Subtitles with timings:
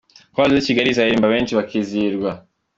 [0.33, 2.31] Chorale de Kigali iraririmba benshi bakizihirwa.